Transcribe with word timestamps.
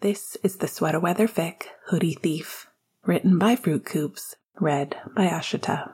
This 0.00 0.36
is 0.44 0.58
the 0.58 0.68
Sweater 0.68 1.00
Weather 1.00 1.26
Fic 1.26 1.64
Hoodie 1.86 2.14
Thief, 2.14 2.68
written 3.04 3.36
by 3.36 3.56
fruitcoops, 3.56 4.36
read 4.60 4.96
by 5.16 5.26
Ashita. 5.26 5.92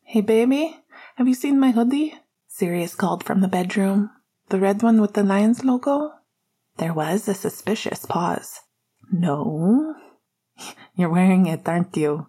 Hey 0.00 0.22
baby, 0.22 0.78
have 1.16 1.28
you 1.28 1.34
seen 1.34 1.60
my 1.60 1.72
hoodie? 1.72 2.14
Sirius 2.48 2.94
called 2.94 3.22
from 3.22 3.42
the 3.42 3.48
bedroom. 3.48 4.08
The 4.48 4.58
red 4.58 4.82
one 4.82 4.98
with 4.98 5.12
the 5.12 5.22
Lions 5.22 5.62
logo? 5.62 6.12
There 6.78 6.94
was 6.94 7.28
a 7.28 7.34
suspicious 7.34 8.06
pause. 8.06 8.60
No. 9.12 9.94
You're 10.94 11.10
wearing 11.10 11.44
it, 11.44 11.68
aren't 11.68 11.94
you? 11.94 12.28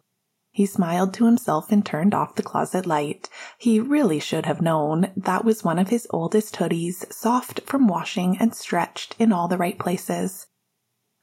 He 0.52 0.66
smiled 0.66 1.14
to 1.14 1.26
himself 1.26 1.72
and 1.72 1.86
turned 1.86 2.14
off 2.14 2.36
the 2.36 2.44
closet 2.44 2.86
light. 2.86 3.30
He 3.58 3.80
really 3.80 4.20
should 4.20 4.46
have 4.48 4.62
known 4.62 5.14
that 5.16 5.46
was 5.46 5.64
one 5.64 5.80
of 5.80 5.88
his 5.88 6.08
oldest 6.10 6.58
hoodies, 6.58 7.10
soft 7.10 7.62
from 7.62 7.88
washing 7.88 8.38
and 8.38 8.54
stretched 8.54 9.16
in 9.18 9.32
all 9.32 9.48
the 9.48 9.58
right 9.58 9.80
places. 9.80 10.48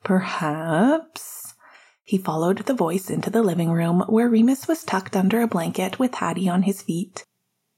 Perhaps. 0.02 1.54
He 2.02 2.18
followed 2.18 2.58
the 2.58 2.74
voice 2.74 3.10
into 3.10 3.30
the 3.30 3.42
living 3.42 3.70
room 3.70 4.00
where 4.08 4.28
Remus 4.28 4.66
was 4.66 4.82
tucked 4.82 5.14
under 5.14 5.40
a 5.40 5.46
blanket 5.46 5.98
with 5.98 6.16
Hattie 6.16 6.48
on 6.48 6.62
his 6.62 6.82
feet. 6.82 7.24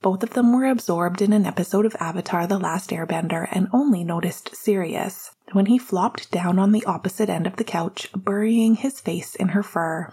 Both 0.00 0.22
of 0.22 0.30
them 0.30 0.52
were 0.52 0.66
absorbed 0.66 1.22
in 1.22 1.32
an 1.32 1.46
episode 1.46 1.86
of 1.86 1.94
Avatar 2.00 2.46
The 2.46 2.58
Last 2.58 2.90
Airbender 2.90 3.46
and 3.52 3.68
only 3.72 4.02
noticed 4.02 4.56
Sirius 4.56 5.30
when 5.52 5.66
he 5.66 5.78
flopped 5.78 6.30
down 6.30 6.58
on 6.58 6.72
the 6.72 6.84
opposite 6.86 7.28
end 7.28 7.46
of 7.46 7.56
the 7.56 7.64
couch, 7.64 8.08
burying 8.16 8.76
his 8.76 9.00
face 9.00 9.34
in 9.34 9.48
her 9.48 9.62
fur. 9.62 10.08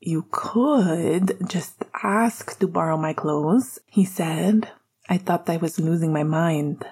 You 0.00 0.26
could 0.30 1.36
just 1.48 1.84
ask 2.02 2.58
to 2.58 2.66
borrow 2.66 2.96
my 2.96 3.12
clothes, 3.12 3.78
he 3.86 4.04
said. 4.04 4.68
I 5.08 5.18
thought 5.18 5.48
I 5.48 5.56
was 5.56 5.78
losing 5.78 6.12
my 6.12 6.24
mind. 6.24 6.84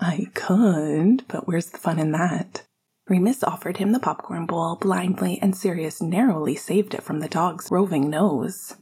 I 0.00 0.26
could, 0.34 1.26
but 1.28 1.48
where's 1.48 1.70
the 1.70 1.78
fun 1.78 1.98
in 1.98 2.12
that? 2.12 2.65
Remus 3.08 3.44
offered 3.44 3.76
him 3.76 3.92
the 3.92 4.00
popcorn 4.00 4.46
bowl 4.46 4.76
blindly, 4.76 5.38
and 5.40 5.56
Sirius 5.56 6.02
narrowly 6.02 6.56
saved 6.56 6.92
it 6.94 7.02
from 7.02 7.20
the 7.20 7.28
dog's 7.28 7.70
roving 7.70 8.10
nose. 8.10 8.76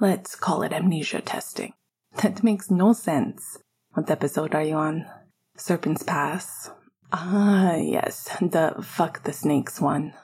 Let's 0.00 0.34
call 0.34 0.62
it 0.62 0.72
amnesia 0.72 1.20
testing. 1.20 1.72
That 2.22 2.42
makes 2.42 2.70
no 2.70 2.92
sense. 2.92 3.58
What 3.92 4.10
episode 4.10 4.54
are 4.54 4.64
you 4.64 4.74
on? 4.74 5.06
Serpent's 5.56 6.02
Pass. 6.02 6.70
Ah, 7.12 7.76
yes, 7.76 8.28
the 8.40 8.74
fuck 8.82 9.22
the 9.22 9.32
snakes 9.32 9.80
one. 9.80 10.14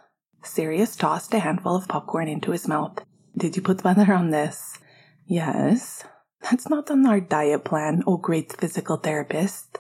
Sirius 0.43 0.97
tossed 0.97 1.35
a 1.35 1.39
handful 1.39 1.77
of 1.77 1.89
popcorn 1.89 2.27
into 2.27 2.51
his 2.53 2.67
mouth. 2.67 2.99
Did 3.37 3.55
you 3.55 3.63
put 3.63 3.83
butter 3.83 4.13
on 4.13 4.31
this? 4.31 4.79
Yes. 5.27 6.05
That's 6.43 6.69
not 6.69 6.91
on 6.91 7.07
our 7.07 7.21
diet 7.21 7.65
plan, 7.65 8.03
oh 8.07 8.17
great 8.17 8.53
physical 8.53 8.97
therapist. 8.97 9.79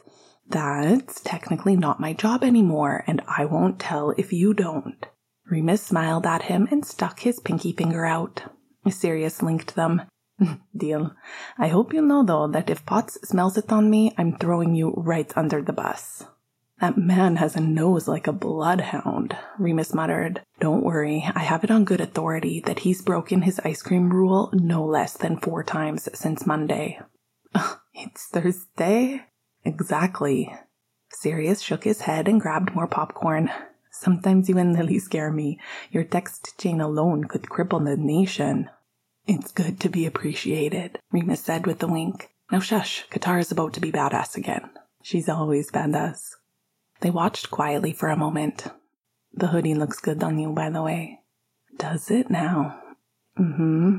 That's 0.48 1.20
technically 1.20 1.76
not 1.76 2.00
my 2.00 2.12
job 2.12 2.44
anymore, 2.44 3.04
and 3.06 3.22
I 3.26 3.44
won't 3.44 3.80
tell 3.80 4.10
if 4.16 4.32
you 4.32 4.54
don't. 4.54 5.04
Remus 5.50 5.82
smiled 5.82 6.26
at 6.26 6.42
him 6.42 6.68
and 6.70 6.84
stuck 6.84 7.20
his 7.20 7.40
pinky 7.40 7.72
finger 7.72 8.04
out. 8.04 8.44
Sirius 8.88 9.42
linked 9.42 9.74
them. 9.74 10.02
Deal. 10.76 11.14
I 11.58 11.68
hope 11.68 11.92
you 11.92 12.02
know, 12.02 12.24
though, 12.24 12.46
that 12.48 12.70
if 12.70 12.86
Potts 12.86 13.18
smells 13.28 13.56
it 13.56 13.72
on 13.72 13.90
me, 13.90 14.12
I'm 14.18 14.36
throwing 14.36 14.74
you 14.74 14.92
right 14.96 15.32
under 15.36 15.62
the 15.62 15.72
bus. 15.72 16.24
That 16.80 16.98
man 16.98 17.36
has 17.36 17.56
a 17.56 17.60
nose 17.60 18.06
like 18.06 18.26
a 18.26 18.32
bloodhound, 18.32 19.34
Remus 19.58 19.94
muttered. 19.94 20.42
Don't 20.60 20.84
worry, 20.84 21.24
I 21.34 21.38
have 21.40 21.64
it 21.64 21.70
on 21.70 21.86
good 21.86 22.02
authority 22.02 22.60
that 22.66 22.80
he's 22.80 23.00
broken 23.00 23.42
his 23.42 23.58
ice 23.60 23.80
cream 23.80 24.10
rule 24.10 24.50
no 24.52 24.84
less 24.84 25.16
than 25.16 25.38
four 25.38 25.64
times 25.64 26.06
since 26.12 26.46
Monday. 26.46 27.00
it's 27.94 28.26
Thursday? 28.26 29.24
Exactly. 29.66 30.54
Sirius 31.10 31.60
shook 31.60 31.82
his 31.82 32.02
head 32.02 32.28
and 32.28 32.40
grabbed 32.40 32.74
more 32.74 32.86
popcorn. 32.86 33.50
Sometimes 33.90 34.48
you 34.48 34.58
and 34.58 34.72
Lily 34.72 35.00
scare 35.00 35.32
me. 35.32 35.58
Your 35.90 36.04
text 36.04 36.56
chain 36.56 36.80
alone 36.80 37.24
could 37.24 37.42
cripple 37.42 37.84
the 37.84 37.96
nation. 37.96 38.70
It's 39.26 39.50
good 39.50 39.80
to 39.80 39.88
be 39.88 40.06
appreciated, 40.06 41.00
Remus 41.10 41.40
said 41.40 41.66
with 41.66 41.82
a 41.82 41.88
wink. 41.88 42.30
Now 42.52 42.60
shush, 42.60 43.08
Katara's 43.10 43.50
about 43.50 43.72
to 43.72 43.80
be 43.80 43.90
badass 43.90 44.36
again. 44.36 44.70
She's 45.02 45.28
always 45.28 45.72
badass. 45.72 46.36
They 47.00 47.10
watched 47.10 47.50
quietly 47.50 47.92
for 47.92 48.08
a 48.08 48.16
moment. 48.16 48.68
The 49.32 49.48
hoodie 49.48 49.74
looks 49.74 49.98
good 49.98 50.22
on 50.22 50.38
you, 50.38 50.52
by 50.52 50.70
the 50.70 50.82
way. 50.82 51.22
Does 51.76 52.08
it 52.10 52.30
now? 52.30 52.80
Mm 53.36 53.56
hmm. 53.56 53.96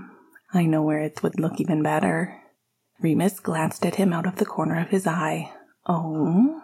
I 0.54 0.66
know 0.66 0.82
where 0.82 1.02
it 1.02 1.22
would 1.24 1.40
look 1.40 1.60
even 1.60 1.84
better. 1.84 2.42
Remus 3.02 3.42
glanced 3.42 3.86
at 3.86 3.96
him 3.96 4.14
out 4.14 4.26
of 4.26 4.38
the 4.38 4.46
corner 4.46 4.80
of 4.80 4.90
his 4.90 5.06
eye. 5.06 5.52
Oh? 5.88 6.62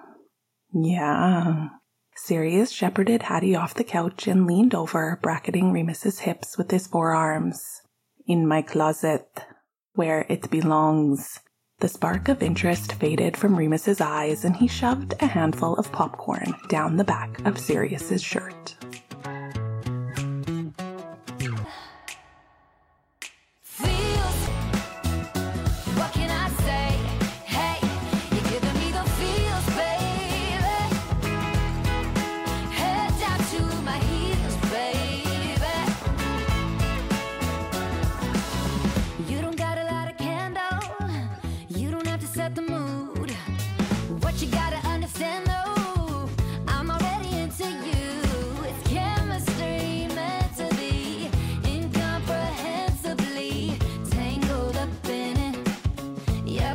Yeah. 0.74 1.70
Sirius 2.16 2.72
shepherded 2.72 3.24
Hattie 3.24 3.56
off 3.56 3.74
the 3.74 3.84
couch 3.84 4.28
and 4.28 4.46
leaned 4.46 4.76
over, 4.76 5.18
bracketing 5.22 5.72
Remus's 5.72 6.20
hips 6.20 6.58
with 6.58 6.72
his 6.72 6.88
forearms. 6.88 7.82
In 8.28 8.48
my 8.48 8.62
closet, 8.62 9.46
where 9.94 10.26
it 10.30 10.50
belongs. 10.50 11.40
The 11.80 11.88
spark 11.90 12.30
of 12.30 12.44
interest 12.44 12.94
faded 12.94 13.36
from 13.36 13.56
Remus's 13.56 14.00
eyes, 14.00 14.46
and 14.46 14.56
he 14.56 14.68
shoved 14.68 15.16
a 15.20 15.28
handful 15.28 15.76
of 15.76 15.92
popcorn 15.92 16.54
down 16.70 16.98
the 16.98 17.04
back 17.04 17.46
of 17.46 17.60
Sirius's 17.60 18.24
shirt. 18.24 18.76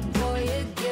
that 0.01 0.13
boy 0.13 0.43
again. 0.43 0.88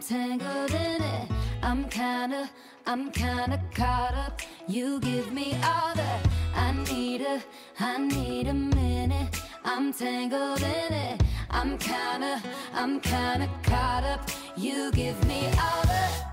Tangled 0.00 0.72
in 0.72 1.02
it. 1.02 1.28
I'm 1.62 1.88
kinda, 1.88 2.50
I'm 2.86 3.10
kinda 3.10 3.60
caught 3.74 4.14
up. 4.14 4.40
You 4.66 5.00
give 5.00 5.32
me 5.32 5.54
all 5.64 5.94
that 5.94 6.20
I 6.56 6.72
need 6.72 7.20
a, 7.20 7.42
I 7.80 7.98
need 7.98 8.48
a 8.48 8.54
minute. 8.54 9.40
I'm 9.64 9.92
tangled 9.92 10.62
in 10.62 10.92
it. 10.92 11.22
I'm 11.50 11.78
kinda, 11.78 12.42
I'm 12.72 13.00
kinda 13.00 13.48
caught 13.62 14.04
up. 14.04 14.30
You 14.56 14.90
give 14.92 15.22
me 15.26 15.46
all 15.46 15.82
that. 15.84 16.23